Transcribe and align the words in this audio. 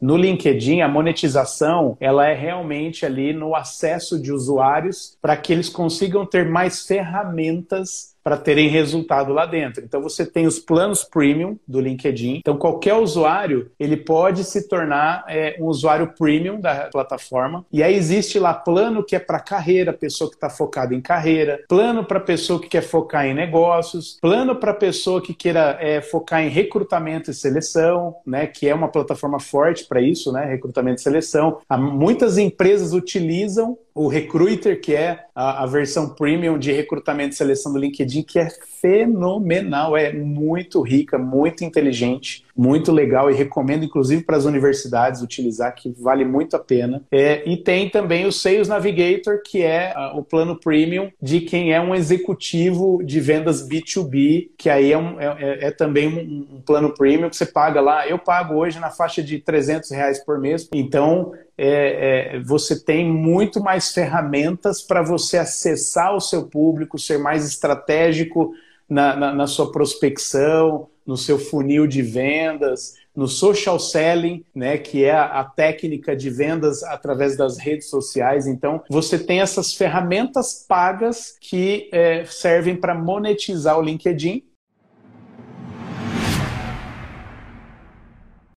No 0.00 0.16
LinkedIn, 0.16 0.80
a 0.80 0.88
monetização 0.88 1.96
ela 1.98 2.26
é 2.26 2.34
realmente 2.34 3.04
ali 3.04 3.32
no 3.32 3.54
acesso 3.54 4.20
de 4.20 4.32
usuários 4.32 5.18
para 5.20 5.36
que 5.36 5.52
eles 5.52 5.68
consigam 5.68 6.24
ter 6.24 6.48
mais 6.48 6.86
ferramentas 6.86 8.14
para 8.28 8.36
terem 8.36 8.68
resultado 8.68 9.32
lá 9.32 9.46
dentro. 9.46 9.82
Então 9.82 10.02
você 10.02 10.26
tem 10.26 10.46
os 10.46 10.58
planos 10.58 11.02
premium 11.02 11.58
do 11.66 11.80
LinkedIn. 11.80 12.36
Então 12.40 12.58
qualquer 12.58 12.92
usuário 12.92 13.70
ele 13.80 13.96
pode 13.96 14.44
se 14.44 14.68
tornar 14.68 15.24
é, 15.26 15.56
um 15.58 15.64
usuário 15.64 16.12
premium 16.12 16.60
da 16.60 16.90
plataforma. 16.92 17.64
E 17.72 17.82
aí 17.82 17.94
existe 17.94 18.38
lá 18.38 18.52
plano 18.52 19.02
que 19.02 19.16
é 19.16 19.18
para 19.18 19.40
carreira, 19.40 19.94
pessoa 19.94 20.28
que 20.28 20.36
está 20.36 20.50
focada 20.50 20.94
em 20.94 21.00
carreira, 21.00 21.64
plano 21.66 22.04
para 22.04 22.20
pessoa 22.20 22.60
que 22.60 22.68
quer 22.68 22.82
focar 22.82 23.24
em 23.24 23.32
negócios, 23.32 24.18
plano 24.20 24.54
para 24.54 24.74
pessoa 24.74 25.22
que 25.22 25.32
queira 25.32 25.78
é, 25.80 26.02
focar 26.02 26.42
em 26.42 26.50
recrutamento 26.50 27.30
e 27.30 27.34
seleção, 27.34 28.16
né? 28.26 28.46
Que 28.46 28.68
é 28.68 28.74
uma 28.74 28.88
plataforma 28.88 29.40
forte 29.40 29.86
para 29.86 30.02
isso, 30.02 30.30
né? 30.32 30.44
Recrutamento 30.44 31.00
e 31.00 31.02
seleção. 31.02 31.60
Há, 31.66 31.78
muitas 31.78 32.36
empresas 32.36 32.92
utilizam 32.92 33.78
o 33.98 34.06
Recruiter, 34.06 34.80
que 34.80 34.94
é 34.94 35.24
a, 35.34 35.64
a, 35.64 35.66
versão 35.66 36.10
premium 36.10 36.56
de 36.56 36.70
recrutamento 36.70 37.34
e 37.34 37.36
seleção 37.36 37.72
do 37.72 37.80
LinkedIn, 37.80 38.22
que 38.22 38.38
é 38.38 38.48
fenomenal, 38.48 39.96
é 39.96 40.12
muito 40.12 40.80
rica, 40.82 41.18
muito 41.18 41.64
inteligente, 41.64 42.44
muito 42.56 42.92
legal 42.92 43.28
e 43.28 43.34
recomendo 43.34 43.84
inclusive 43.84 44.22
para 44.22 44.36
as 44.36 44.44
universidades 44.44 45.20
utilizar, 45.20 45.74
que 45.74 45.92
vale 45.98 46.24
muito 46.24 46.54
a 46.54 46.60
pena. 46.60 47.02
É, 47.10 47.42
e 47.44 47.56
tem 47.56 47.90
também 47.90 48.24
o 48.24 48.30
Sales 48.30 48.68
Navigator, 48.68 49.42
que 49.44 49.62
é 49.62 49.92
a, 49.96 50.16
o 50.16 50.22
plano 50.22 50.54
premium 50.54 51.10
de 51.20 51.40
quem 51.40 51.72
é 51.72 51.80
um 51.80 51.92
executivo 51.92 53.02
de 53.02 53.18
vendas 53.18 53.68
B2B, 53.68 54.50
que 54.56 54.70
aí 54.70 54.92
é, 54.92 54.98
um, 54.98 55.20
é, 55.20 55.26
é, 55.26 55.66
é 55.66 55.70
também 55.72 56.06
um, 56.06 56.56
um, 56.56 56.60
plano 56.60 56.94
premium 56.94 57.28
que 57.28 57.36
você 57.36 57.46
paga 57.46 57.80
lá. 57.80 58.06
Eu 58.06 58.18
pago 58.18 58.54
hoje 58.54 58.78
na 58.78 58.90
faixa 58.90 59.20
de 59.24 59.40
300 59.40 59.90
reais 59.90 60.24
por 60.24 60.38
mês, 60.38 60.68
então 60.72 61.32
é, 61.58 62.36
é, 62.36 62.40
você 62.40 62.78
tem 62.78 63.10
muito 63.10 63.60
mais 63.60 63.92
ferramentas 63.92 64.80
para 64.80 65.02
você 65.02 65.36
acessar 65.36 66.14
o 66.14 66.20
seu 66.20 66.46
público, 66.46 66.98
ser 66.98 67.18
mais 67.18 67.44
estratégico 67.44 68.54
na, 68.88 69.16
na, 69.16 69.34
na 69.34 69.46
sua 69.48 69.72
prospecção, 69.72 70.88
no 71.04 71.16
seu 71.16 71.38
funil 71.38 71.86
de 71.86 72.00
vendas, 72.00 72.94
no 73.16 73.26
social 73.26 73.80
selling, 73.80 74.44
né, 74.54 74.78
que 74.78 75.04
é 75.04 75.10
a, 75.10 75.40
a, 75.40 75.44
técnica 75.44 76.14
de 76.14 76.30
vendas 76.30 76.84
através 76.84 77.36
das 77.36 77.58
redes 77.58 77.88
sociais. 77.90 78.46
Então, 78.46 78.80
você 78.88 79.18
tem 79.18 79.40
essas 79.40 79.74
ferramentas 79.74 80.64
pagas 80.68 81.34
que 81.40 81.88
é, 81.92 82.24
servem 82.26 82.76
para 82.76 82.94
monetizar 82.94 83.76
o 83.76 83.82
LinkedIn 83.82 84.44